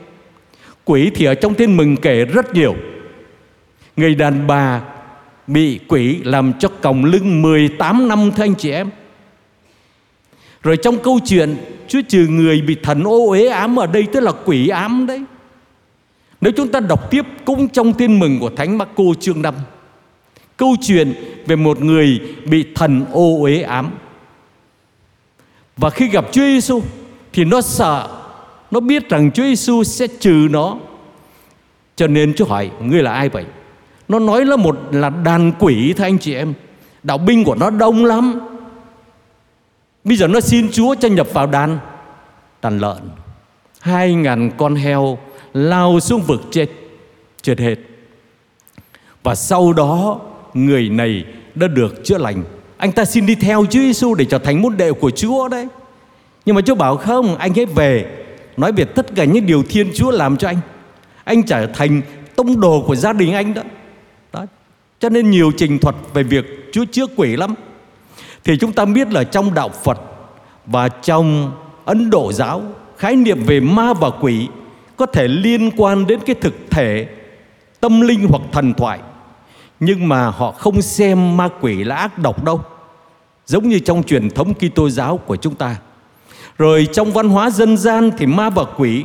Quỷ 0.86 1.12
thì 1.16 1.26
ở 1.26 1.36
trong 1.36 1.54
tin 1.54 1.78
mừng 1.78 1.98
kể 1.98 2.26
rất 2.26 2.54
nhiều. 2.54 2.76
Người 3.98 4.16
đàn 4.16 4.48
bà 4.48 4.82
bị 5.48 5.80
quỷ 5.88 6.20
làm 6.24 6.54
cho 6.60 6.70
còng 6.82 7.06
lưng 7.06 7.42
18 7.42 8.08
năm 8.08 8.32
thưa 8.36 8.44
anh 8.44 8.56
chị 8.56 8.72
em. 8.72 8.90
Rồi 10.64 10.78
trong 10.78 10.98
câu 11.00 11.20
chuyện, 11.26 11.56
Chúa 11.88 12.02
trừ 12.08 12.28
người 12.28 12.62
bị 12.62 12.76
thần 12.84 13.04
ô 13.04 13.30
uế 13.30 13.48
ám 13.48 13.80
ở 13.80 13.88
đây, 13.88 14.08
tức 14.14 14.20
là 14.20 14.32
quỷ 14.46 14.68
ám 14.68 15.08
đấy. 15.08 15.24
Nếu 16.42 16.54
chúng 16.58 16.72
ta 16.72 16.80
đọc 16.80 17.12
tiếp 17.12 17.26
cũng 17.46 17.70
trong 17.70 17.94
tin 17.94 18.20
mừng 18.20 18.40
của 18.40 18.50
Thánh 18.50 18.78
Marco 18.78 19.04
chương 19.20 19.42
5 19.42 19.56
Câu 20.58 20.76
chuyện 20.82 21.14
về 21.46 21.56
một 21.56 21.82
người 21.82 22.22
bị 22.46 22.66
thần 22.76 23.06
ô 23.12 23.38
uế 23.42 23.62
ám. 23.62 23.92
Và 25.78 25.90
khi 25.90 26.08
gặp 26.08 26.26
Chúa 26.32 26.42
Giêsu 26.42 26.82
thì 27.34 27.46
nó 27.46 27.62
sợ, 27.62 28.08
Nó 28.72 28.80
biết 28.80 29.10
rằng 29.10 29.32
Chúa 29.32 29.44
Giêsu 29.44 29.84
sẽ 29.84 30.08
trừ 30.08 30.48
nó. 30.52 30.78
Cho 31.96 32.08
nên 32.08 32.34
Chúa 32.34 32.46
hỏi, 32.46 32.72
Ngươi 32.82 33.04
là 33.04 33.14
ai 33.14 33.30
vậy? 33.30 33.46
Nó 34.08 34.20
nói 34.20 34.46
là 34.46 34.56
một, 34.56 34.78
là 34.92 35.10
đàn 35.10 35.52
quỷ, 35.60 35.94
thưa 35.94 36.04
anh 36.04 36.18
chị 36.18 36.34
em. 36.34 36.54
Đạo 37.04 37.18
binh 37.18 37.44
của 37.44 37.56
nó 37.56 37.70
đông 37.70 38.06
lắm. 38.06 38.40
Bây 40.04 40.18
giờ 40.18 40.28
nó 40.28 40.40
xin 40.40 40.72
Chúa 40.72 40.96
cho 40.96 41.08
nhập 41.08 41.28
vào 41.34 41.48
đàn 41.48 41.80
Đàn 42.62 42.80
lợn. 42.80 42.98
Hai 43.80 44.14
ngàn 44.14 44.52
con 44.58 44.76
heo 44.76 45.18
lao 45.54 46.00
xuống 46.00 46.22
vực 46.22 46.42
chết 46.52 46.70
Chết 47.42 47.60
hết. 47.60 47.76
Và 49.24 49.36
sau 49.36 49.74
đó 49.74 50.20
người 50.56 50.90
này 50.90 51.26
đã 51.56 51.68
được 51.68 52.04
chữa 52.04 52.18
lành. 52.18 52.44
Anh 52.78 52.92
ta 52.92 53.06
xin 53.06 53.26
đi 53.26 53.36
theo 53.36 53.66
Chúa 53.66 53.80
Giêsu 53.80 54.16
để 54.16 54.26
trở 54.26 54.38
thành 54.38 54.62
môn 54.62 54.78
đệ 54.78 54.92
của 54.92 55.10
Chúa 55.10 55.48
đấy. 55.48 55.68
Nhưng 56.46 56.56
mà 56.56 56.62
Chúa 56.62 56.76
bảo 56.76 56.98
không, 56.98 57.38
Anh 57.38 57.54
hãy 57.54 57.66
về, 57.66 58.06
Nói 58.58 58.72
về 58.72 58.86
tất 58.86 59.16
cả 59.16 59.26
những 59.26 59.46
điều 59.46 59.64
Thiên 59.64 59.92
Chúa 59.94 60.12
làm 60.12 60.38
cho 60.38 60.48
anh. 60.48 60.60
Anh 61.24 61.44
trở 61.44 61.68
thành 61.68 62.02
tông 62.36 62.60
đồ 62.60 62.84
của 62.88 62.96
gia 62.96 63.14
đình 63.14 63.34
anh 63.34 63.54
đó. 63.54 63.62
Đó 64.34 64.46
Cho 65.00 65.10
nên 65.10 65.32
nhiều 65.32 65.52
trình 65.58 65.80
thuật 65.80 65.96
về 66.14 66.24
việc 66.24 66.70
Chúa 66.72 66.86
chữa 66.92 67.06
quỷ 67.16 67.36
lắm. 67.36 67.56
Thì 68.44 68.58
chúng 68.58 68.72
ta 68.72 68.86
biết 68.86 69.14
là 69.14 69.24
trong 69.24 69.54
đạo 69.54 69.70
Phật 69.84 70.02
và 70.66 70.90
trong 70.90 71.52
Ấn 71.86 72.10
Độ 72.10 72.32
giáo, 72.34 72.62
khái 72.98 73.16
niệm 73.16 73.44
về 73.44 73.60
ma 73.60 73.94
và 73.94 74.10
quỷ 74.10 74.48
có 74.98 75.06
thể 75.06 75.28
liên 75.28 75.72
quan 75.78 76.08
đến 76.08 76.20
cái 76.26 76.36
thực 76.42 76.54
thể 76.70 77.08
tâm 77.80 78.02
linh 78.02 78.28
hoặc 78.30 78.42
thần 78.52 78.74
thoại 78.74 79.00
nhưng 79.80 80.08
mà 80.08 80.28
họ 80.28 80.52
không 80.52 80.82
xem 80.82 81.38
ma 81.38 81.50
quỷ 81.62 81.84
là 81.84 81.96
ác 81.96 82.20
độc 82.20 82.44
đâu. 82.44 82.62
Giống 83.46 83.70
như 83.70 83.80
trong 83.80 84.04
truyền 84.04 84.30
thống 84.30 84.54
Kitô 84.54 84.90
giáo 84.90 85.18
của 85.18 85.36
chúng 85.36 85.56
ta. 85.56 85.76
Rồi 86.58 86.88
trong 86.94 87.12
văn 87.12 87.30
hóa 87.30 87.50
dân 87.50 87.78
gian 87.78 88.12
thì 88.18 88.26
ma 88.26 88.50
và 88.50 88.64
quỷ 88.78 89.04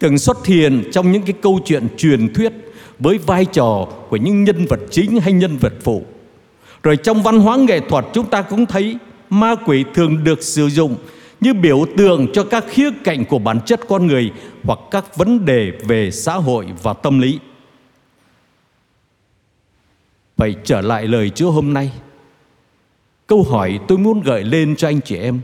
thường 0.00 0.18
xuất 0.18 0.46
hiện 0.46 0.84
trong 0.92 1.12
những 1.12 1.22
cái 1.22 1.34
câu 1.42 1.60
chuyện 1.64 1.88
truyền 1.96 2.34
thuyết 2.34 2.52
với 2.98 3.18
vai 3.18 3.44
trò 3.44 3.86
của 4.10 4.16
những 4.16 4.44
nhân 4.44 4.66
vật 4.66 4.80
chính 4.90 5.20
hay 5.20 5.32
nhân 5.32 5.56
vật 5.56 5.72
phụ. 5.82 6.02
Rồi 6.82 6.96
trong 6.96 7.22
văn 7.22 7.40
hóa 7.40 7.56
nghệ 7.56 7.80
thuật 7.80 8.04
chúng 8.12 8.26
ta 8.26 8.42
cũng 8.42 8.66
thấy 8.66 8.96
ma 9.30 9.54
quỷ 9.66 9.84
thường 9.94 10.24
được 10.24 10.42
sử 10.42 10.68
dụng 10.68 10.96
như 11.40 11.54
biểu 11.54 11.86
tượng 11.96 12.26
cho 12.32 12.44
các 12.44 12.64
khía 12.68 12.90
cạnh 13.04 13.24
của 13.24 13.38
bản 13.38 13.60
chất 13.66 13.80
con 13.88 14.06
người 14.06 14.30
hoặc 14.64 14.78
các 14.90 15.16
vấn 15.16 15.44
đề 15.44 15.72
về 15.88 16.10
xã 16.10 16.34
hội 16.34 16.66
và 16.82 16.92
tâm 16.92 17.18
lý. 17.18 17.38
Vậy 20.36 20.56
trở 20.64 20.80
lại 20.80 21.06
lời 21.06 21.30
Chúa 21.30 21.50
hôm 21.50 21.72
nay. 21.74 21.92
Câu 23.26 23.42
hỏi 23.42 23.78
tôi 23.88 23.98
muốn 23.98 24.20
gợi 24.20 24.44
lên 24.44 24.76
cho 24.76 24.88
anh 24.88 25.00
chị 25.00 25.16
em. 25.16 25.40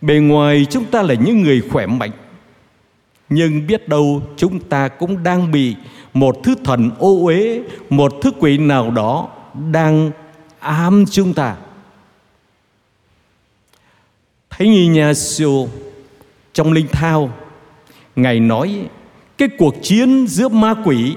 Bề 0.00 0.14
ngoài 0.14 0.66
chúng 0.70 0.84
ta 0.84 1.02
là 1.02 1.14
những 1.14 1.42
người 1.42 1.62
khỏe 1.70 1.86
mạnh, 1.86 2.10
nhưng 3.28 3.66
biết 3.66 3.88
đâu 3.88 4.22
chúng 4.36 4.60
ta 4.60 4.88
cũng 4.88 5.22
đang 5.22 5.52
bị 5.52 5.76
một 6.14 6.36
thứ 6.44 6.54
thần 6.64 6.90
ô 6.98 7.24
uế, 7.24 7.62
một 7.90 8.12
thứ 8.22 8.30
quỷ 8.38 8.58
nào 8.58 8.90
đó 8.90 9.28
đang 9.70 10.10
ám 10.60 11.04
chúng 11.10 11.34
ta 11.34 11.56
Thánh 14.50 14.72
Ignacio 14.72 15.66
trong 16.52 16.72
Linh 16.72 16.88
Thao 16.88 17.32
Ngài 18.16 18.40
nói 18.40 18.88
cái 19.38 19.48
cuộc 19.58 19.74
chiến 19.82 20.26
giữa 20.26 20.48
ma 20.48 20.74
quỷ 20.84 21.16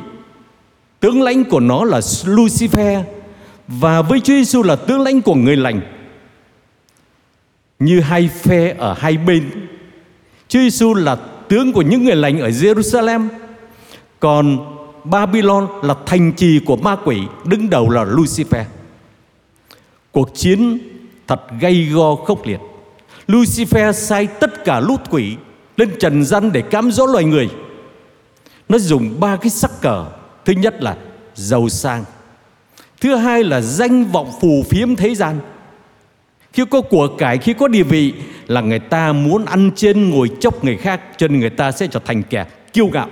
Tướng 1.04 1.22
lãnh 1.22 1.44
của 1.44 1.60
nó 1.60 1.84
là 1.84 2.00
Lucifer, 2.24 3.04
Và 3.68 4.02
với 4.02 4.20
Chúa 4.20 4.34
Giêsu 4.34 4.64
là 4.64 4.76
tướng 4.76 5.02
lãnh 5.02 5.22
của 5.22 5.36
người 5.36 5.56
lành. 5.56 5.82
Như 7.80 8.00
hai 8.00 8.30
phe 8.42 8.76
ở 8.78 8.94
hai 8.94 9.18
bên, 9.18 9.50
Chúa 10.48 10.60
Giêsu 10.60 10.94
là 10.94 11.16
tướng 11.48 11.74
của 11.74 11.82
những 11.82 12.04
người 12.04 12.16
lành 12.16 12.40
ở 12.40 12.50
Jerusalem, 12.50 13.28
Còn 14.20 14.58
Babylon 15.04 15.68
là 15.82 15.96
thành 16.06 16.34
trì 16.34 16.60
của 16.60 16.76
ma 16.76 16.96
quỷ, 17.06 17.22
Đứng 17.46 17.70
đầu 17.70 17.90
là 17.90 18.04
Lucifer. 18.06 18.64
Cuộc 20.12 20.36
chiến 20.36 20.80
thật 21.28 21.42
gay 21.60 21.90
go 21.94 22.16
khốc 22.16 22.46
liệt. 22.46 22.60
Lucifer 23.28 23.92
sai 23.92 24.28
tất 24.28 24.66
cả 24.66 24.80
lút 24.80 25.10
quỷ 25.10 25.36
lên 25.78 25.90
trần 26.00 26.24
gian 26.24 26.52
để 26.52 26.62
cám 26.62 26.92
dỗ 26.92 27.06
loài 27.06 27.24
người. 27.24 27.50
Nó 28.70 28.78
dùng 28.78 29.20
ba 29.20 29.36
cái 29.36 29.50
sắc 29.50 29.72
cờ 29.82 30.06
Thứ 30.46 30.54
nhất 30.54 30.84
là 30.84 30.96
giàu 31.36 31.70
sang. 31.70 32.04
Thứ 33.02 33.16
hai 33.16 33.44
là 33.44 33.62
danh 33.62 34.06
vọng 34.06 34.32
phù 34.42 34.64
phiếm 34.70 34.96
thế 34.96 35.16
gian. 35.16 35.40
Khi 36.54 36.64
có 36.70 36.82
của 36.82 37.08
cải, 37.08 37.38
khi 37.38 37.54
có 37.54 37.68
địa 37.68 37.84
vị 37.84 38.14
Là 38.48 38.62
người 38.62 38.80
ta 38.80 39.14
muốn 39.14 39.46
ăn 39.46 39.72
trên 39.76 40.10
ngồi 40.10 40.30
chốc 40.40 40.64
người 40.64 40.78
khác 40.78 41.02
Cho 41.18 41.28
nên 41.28 41.40
người 41.40 41.50
ta 41.50 41.72
sẽ 41.72 41.88
trở 41.88 42.00
thành 42.06 42.24
kẻ 42.24 42.46
kiêu 42.74 42.88
ngạo. 42.88 43.08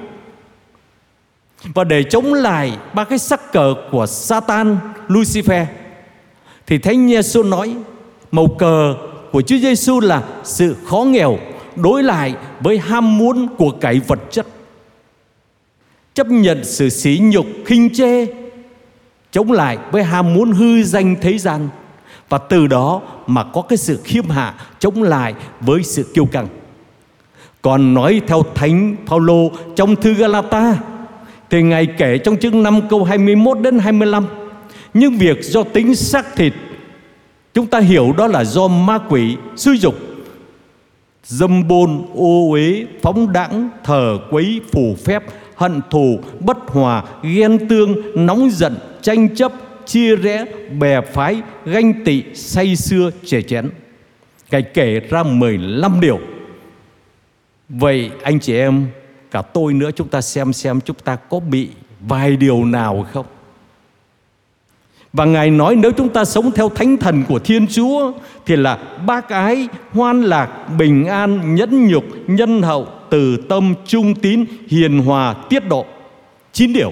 Và 1.63 1.83
để 1.83 2.03
chống 2.03 2.33
lại 2.33 2.77
ba 2.93 3.03
cái 3.03 3.19
sắc 3.19 3.51
cờ 3.53 3.75
của 3.91 4.05
Satan, 4.05 4.77
Lucifer 5.07 5.65
thì 6.67 6.77
Thánh 6.77 7.07
Giêsu 7.07 7.43
nói 7.43 7.75
màu 8.31 8.47
cờ 8.47 8.95
của 9.31 9.41
Chúa 9.41 9.57
Giêsu 9.57 9.99
là 9.99 10.23
sự 10.43 10.75
khó 10.85 10.97
nghèo 10.97 11.37
đối 11.75 12.03
lại 12.03 12.35
với 12.59 12.77
ham 12.77 13.17
muốn 13.17 13.47
của 13.57 13.71
cải 13.71 13.99
vật 13.99 14.19
chất. 14.31 14.47
Chấp 16.21 16.31
nhận 16.31 16.63
sự 16.63 16.89
sỉ 16.89 17.19
nhục 17.23 17.45
khinh 17.65 17.89
chê 17.93 18.25
chống 19.31 19.51
lại 19.51 19.77
với 19.91 20.03
ham 20.03 20.33
muốn 20.33 20.51
hư 20.51 20.83
danh 20.83 21.15
thế 21.21 21.37
gian 21.37 21.69
và 22.29 22.37
từ 22.37 22.67
đó 22.67 23.01
mà 23.27 23.43
có 23.43 23.61
cái 23.61 23.77
sự 23.77 23.99
khiêm 24.03 24.29
hạ 24.29 24.53
chống 24.79 25.03
lại 25.03 25.33
với 25.61 25.83
sự 25.83 26.03
kiêu 26.13 26.25
căng. 26.25 26.47
Còn 27.61 27.93
nói 27.93 28.21
theo 28.27 28.43
Thánh 28.55 28.95
Phaolô 29.05 29.51
trong 29.75 29.95
thư 29.95 30.13
Galata 30.13 30.77
thì 31.49 31.61
Ngài 31.61 31.85
kể 31.85 32.17
trong 32.17 32.37
chương 32.37 32.63
5 32.63 32.79
câu 32.89 33.03
21 33.03 33.59
đến 33.59 33.79
25 33.79 34.25
nhưng 34.93 35.17
việc 35.17 35.43
do 35.43 35.63
tính 35.63 35.95
xác 35.95 36.35
thịt 36.35 36.53
Chúng 37.53 37.67
ta 37.67 37.79
hiểu 37.79 38.13
đó 38.17 38.27
là 38.27 38.43
do 38.43 38.67
ma 38.67 38.99
quỷ 39.09 39.37
sử 39.55 39.71
dục 39.71 39.95
Dâm 41.23 41.67
bôn, 41.67 42.01
ô 42.15 42.51
uế, 42.51 42.85
phóng 43.01 43.33
đẳng, 43.33 43.69
thờ 43.83 44.19
quấy, 44.29 44.61
phù 44.71 44.95
phép 45.05 45.23
Hận 45.61 45.81
thù, 45.89 46.19
bất 46.39 46.57
hòa, 46.67 47.03
ghen 47.23 47.67
tương, 47.67 48.25
nóng 48.25 48.49
giận, 48.51 48.77
tranh 49.01 49.35
chấp, 49.35 49.51
chia 49.85 50.15
rẽ, 50.15 50.45
bè 50.79 51.01
phái, 51.01 51.41
ganh 51.65 51.93
tị, 52.05 52.23
say 52.33 52.75
xưa, 52.75 53.11
chè 53.25 53.41
chén. 53.41 53.69
Ngài 54.51 54.61
kể 54.61 54.99
ra 54.99 55.23
15 55.23 55.99
điều. 55.99 56.19
Vậy 57.69 58.11
anh 58.23 58.39
chị 58.39 58.55
em 58.55 58.87
Cả 59.31 59.41
tôi 59.41 59.73
nữa 59.73 59.89
chúng 59.95 60.07
ta 60.07 60.21
xem 60.21 60.53
xem 60.53 60.81
chúng 60.81 60.95
ta 61.03 61.15
có 61.15 61.39
bị 61.39 61.69
vài 62.07 62.37
điều 62.37 62.65
nào 62.65 63.07
không? 63.13 63.25
Và 65.13 65.25
Ngài 65.25 65.49
nói 65.49 65.75
nếu 65.75 65.91
chúng 65.91 66.09
ta 66.09 66.25
sống 66.25 66.51
theo 66.51 66.69
thánh 66.69 66.97
thần 66.97 67.23
của 67.27 67.39
Thiên 67.39 67.67
Chúa 67.67 68.11
thì 68.45 68.55
là 68.55 68.77
bác 69.05 69.29
ái, 69.29 69.67
hoan 69.91 70.21
lạc, 70.21 70.49
bình 70.77 71.05
an, 71.05 71.55
nhẫn 71.55 71.87
nhục, 71.87 72.03
nhân 72.27 72.61
hậu, 72.61 72.87
từ 73.11 73.37
tâm, 73.37 73.73
trung 73.85 74.15
tín, 74.15 74.45
hiền 74.67 74.99
hòa, 74.99 75.35
tiết 75.49 75.67
độ. 75.67 75.85
Chín 76.53 76.73
điều. 76.73 76.91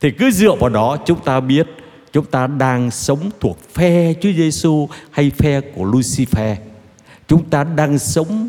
Thì 0.00 0.10
cứ 0.10 0.30
dựa 0.30 0.54
vào 0.54 0.70
đó 0.70 0.96
chúng 1.06 1.20
ta 1.20 1.40
biết 1.40 1.66
chúng 2.12 2.24
ta 2.24 2.46
đang 2.46 2.90
sống 2.90 3.30
thuộc 3.40 3.58
phe 3.74 4.14
Chúa 4.20 4.32
Giêsu 4.32 4.88
hay 5.10 5.30
phe 5.30 5.60
của 5.60 5.84
Lucifer. 5.84 6.56
Chúng 7.28 7.44
ta 7.44 7.64
đang 7.64 7.98
sống 7.98 8.48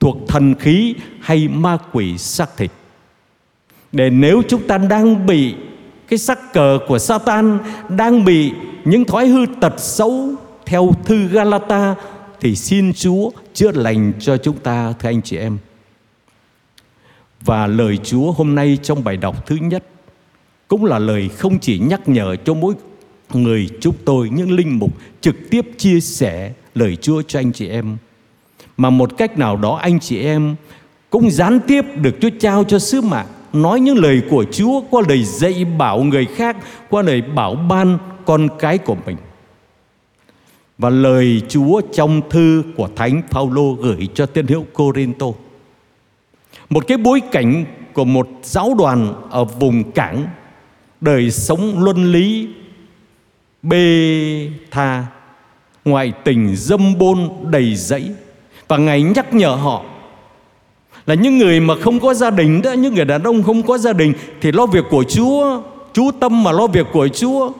thuộc 0.00 0.16
thần 0.28 0.54
khí 0.54 0.94
hay 1.20 1.48
ma 1.48 1.78
quỷ 1.92 2.18
xác 2.18 2.56
thịt. 2.56 2.70
Để 3.92 4.10
nếu 4.10 4.42
chúng 4.48 4.66
ta 4.66 4.78
đang 4.78 5.26
bị 5.26 5.54
cái 6.08 6.18
sắc 6.18 6.52
cờ 6.52 6.78
của 6.88 6.98
Satan 6.98 7.58
đang 7.88 8.24
bị 8.24 8.52
những 8.84 9.04
thói 9.04 9.28
hư 9.28 9.46
tật 9.60 9.74
xấu 9.80 10.28
theo 10.66 10.92
thư 11.04 11.26
Galata 11.26 11.94
thì 12.40 12.56
xin 12.56 12.92
Chúa 12.92 13.30
chữa 13.54 13.72
lành 13.72 14.12
cho 14.20 14.36
chúng 14.36 14.58
ta 14.58 14.92
thưa 14.92 15.08
anh 15.08 15.22
chị 15.22 15.36
em. 15.36 15.58
Và 17.40 17.66
lời 17.66 17.98
Chúa 18.04 18.32
hôm 18.32 18.54
nay 18.54 18.78
trong 18.82 19.04
bài 19.04 19.16
đọc 19.16 19.46
thứ 19.46 19.56
nhất 19.56 19.84
cũng 20.68 20.84
là 20.84 20.98
lời 20.98 21.28
không 21.28 21.58
chỉ 21.58 21.78
nhắc 21.78 22.08
nhở 22.08 22.36
cho 22.36 22.54
mỗi 22.54 22.74
người 23.32 23.68
chúng 23.80 23.94
tôi 24.04 24.30
những 24.30 24.50
linh 24.50 24.78
mục 24.78 24.90
trực 25.20 25.36
tiếp 25.50 25.66
chia 25.76 26.00
sẻ 26.00 26.52
lời 26.74 26.96
Chúa 26.96 27.22
cho 27.22 27.40
anh 27.40 27.52
chị 27.52 27.68
em 27.68 27.96
mà 28.76 28.90
một 28.90 29.16
cách 29.18 29.38
nào 29.38 29.56
đó 29.56 29.76
anh 29.76 30.00
chị 30.00 30.22
em 30.22 30.56
cũng 31.10 31.30
gián 31.30 31.60
tiếp 31.66 31.84
được 31.96 32.16
Chúa 32.20 32.30
trao 32.40 32.64
cho 32.64 32.78
sứ 32.78 33.00
mạng 33.00 33.26
nói 33.52 33.80
những 33.80 33.98
lời 33.98 34.22
của 34.30 34.44
Chúa 34.52 34.80
qua 34.90 35.02
lời 35.08 35.24
dạy 35.24 35.64
bảo 35.64 36.02
người 36.02 36.24
khác, 36.24 36.56
qua 36.90 37.02
lời 37.02 37.22
bảo 37.22 37.54
ban 37.54 37.98
con 38.24 38.48
cái 38.58 38.78
của 38.78 38.96
mình. 39.06 39.16
Và 40.78 40.90
lời 40.90 41.42
Chúa 41.48 41.80
trong 41.92 42.20
thư 42.30 42.62
của 42.76 42.88
Thánh 42.96 43.22
Phaolô 43.30 43.72
gửi 43.72 44.08
cho 44.14 44.26
tiên 44.26 44.46
hữu 44.46 44.64
Corinto. 44.72 45.26
Một 46.70 46.86
cái 46.86 46.98
bối 46.98 47.20
cảnh 47.32 47.64
của 47.92 48.04
một 48.04 48.28
giáo 48.42 48.74
đoàn 48.78 49.14
ở 49.30 49.44
vùng 49.44 49.92
cảng 49.92 50.26
đời 51.00 51.30
sống 51.30 51.84
luân 51.84 52.12
lý 52.12 52.48
bê 53.62 54.50
tha 54.70 55.06
ngoại 55.84 56.12
tình 56.24 56.56
dâm 56.56 56.98
bôn 56.98 57.28
đầy 57.50 57.74
dẫy 57.74 58.10
và 58.68 58.76
ngài 58.76 59.02
nhắc 59.02 59.34
nhở 59.34 59.50
họ 59.50 59.84
là 61.06 61.14
những 61.14 61.38
người 61.38 61.60
mà 61.60 61.74
không 61.80 62.00
có 62.00 62.14
gia 62.14 62.30
đình 62.30 62.62
đó, 62.62 62.72
những 62.72 62.94
người 62.94 63.04
đàn 63.04 63.22
ông 63.22 63.42
không 63.42 63.62
có 63.62 63.78
gia 63.78 63.92
đình 63.92 64.12
thì 64.40 64.52
lo 64.52 64.66
việc 64.66 64.84
của 64.90 65.04
Chúa, 65.04 65.62
chú 65.92 66.10
tâm 66.20 66.42
mà 66.42 66.52
lo 66.52 66.66
việc 66.66 66.86
của 66.92 67.08
Chúa 67.08 67.52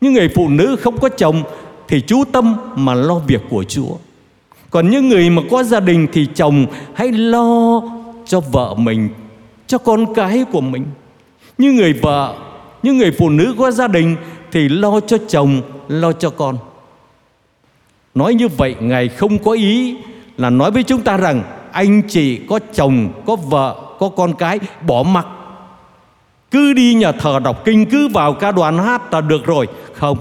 những 0.00 0.12
người 0.12 0.28
phụ 0.34 0.48
nữ 0.48 0.76
không 0.76 0.98
có 0.98 1.08
chồng 1.08 1.42
thì 1.88 2.00
chú 2.00 2.24
tâm 2.32 2.56
mà 2.74 2.94
lo 2.94 3.18
việc 3.18 3.42
của 3.50 3.64
Chúa. 3.64 3.96
Còn 4.70 4.90
những 4.90 5.08
người 5.08 5.30
mà 5.30 5.42
có 5.50 5.62
gia 5.62 5.80
đình 5.80 6.06
thì 6.12 6.26
chồng 6.34 6.66
hãy 6.94 7.12
lo 7.12 7.82
cho 8.26 8.40
vợ 8.40 8.74
mình, 8.74 9.08
cho 9.66 9.78
con 9.78 10.14
cái 10.14 10.44
của 10.52 10.60
mình. 10.60 10.86
Như 11.58 11.72
người 11.72 11.92
vợ 11.92 12.34
như 12.82 12.92
người 12.92 13.10
phụ 13.18 13.30
nữ 13.30 13.54
có 13.58 13.70
gia 13.70 13.88
đình 13.88 14.16
thì 14.52 14.68
lo 14.68 15.00
cho 15.00 15.18
chồng, 15.28 15.60
lo 15.88 16.12
cho 16.12 16.30
con. 16.30 16.58
Nói 18.14 18.34
như 18.34 18.48
vậy, 18.48 18.76
ngài 18.80 19.08
không 19.08 19.38
có 19.38 19.52
ý 19.52 19.96
là 20.36 20.50
nói 20.50 20.70
với 20.70 20.82
chúng 20.82 21.00
ta 21.00 21.16
rằng 21.16 21.42
anh 21.72 22.02
chị 22.08 22.40
có 22.48 22.60
chồng, 22.74 23.08
có 23.26 23.36
vợ, 23.36 23.76
có 23.98 24.08
con 24.08 24.34
cái, 24.34 24.58
bỏ 24.86 25.02
mặc. 25.02 25.26
Cứ 26.50 26.72
đi 26.72 26.94
nhà 26.94 27.12
thờ 27.12 27.38
đọc 27.44 27.64
kinh, 27.64 27.86
cứ 27.86 28.08
vào 28.08 28.32
ca 28.32 28.52
đoàn 28.52 28.78
hát 28.78 29.12
là 29.12 29.20
được 29.20 29.46
rồi. 29.46 29.66
Không 29.92 30.18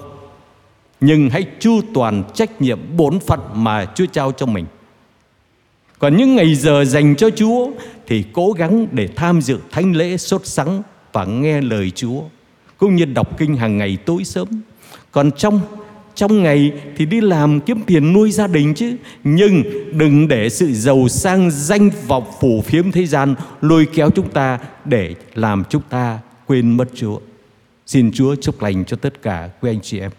nhưng 1.06 1.30
hãy 1.30 1.46
chu 1.60 1.82
toàn 1.94 2.24
trách 2.34 2.62
nhiệm 2.62 2.80
bổn 2.98 3.20
phận 3.20 3.40
mà 3.54 3.86
Chúa 3.96 4.06
trao 4.06 4.32
cho 4.32 4.46
mình. 4.46 4.66
Còn 6.00 6.18
những 6.18 6.36
ngày 6.36 6.56
giờ 6.56 6.86
dành 6.86 7.16
cho 7.16 7.30
Chúa 7.30 7.72
thì 8.08 8.24
cố 8.34 8.52
gắng 8.52 8.88
để 8.92 9.08
tham 9.16 9.42
dự 9.42 9.58
thánh 9.72 9.96
lễ 9.96 10.18
sốt 10.18 10.46
sắng 10.46 10.84
và 11.14 11.26
nghe 11.26 11.62
lời 11.62 11.92
Chúa, 11.96 12.22
cũng 12.78 12.96
như 12.96 13.06
đọc 13.06 13.38
kinh 13.38 13.56
hàng 13.56 13.78
ngày 13.78 13.98
tối 14.06 14.24
sớm. 14.24 14.48
Còn 15.12 15.32
trong 15.32 15.62
trong 16.16 16.44
ngày 16.44 16.72
thì 16.98 17.06
đi 17.06 17.22
làm 17.22 17.60
kiếm 17.60 17.82
tiền 17.86 18.14
nuôi 18.14 18.32
gia 18.32 18.48
đình 18.48 18.74
chứ. 18.74 18.96
Nhưng 19.24 19.64
đừng 19.98 20.28
để 20.28 20.50
sự 20.50 20.74
giàu 20.74 21.08
sang 21.08 21.52
danh 21.52 21.90
vọng 22.08 22.26
phủ 22.42 22.62
phiếm 22.66 22.92
thế 22.92 23.06
gian 23.06 23.36
lôi 23.62 23.88
kéo 23.94 24.10
chúng 24.10 24.30
ta 24.30 24.60
để 24.86 25.16
làm 25.34 25.64
chúng 25.70 25.82
ta 25.90 26.20
quên 26.46 26.78
mất 26.78 26.86
Chúa. 26.94 27.20
Xin 27.86 28.12
Chúa 28.12 28.36
chúc 28.36 28.62
lành 28.62 28.86
cho 28.86 28.98
tất 28.98 29.22
cả 29.22 29.50
quý 29.62 29.70
anh 29.70 29.82
chị 29.82 30.00
em. 30.00 30.12